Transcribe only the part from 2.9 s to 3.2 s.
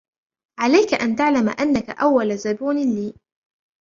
لي.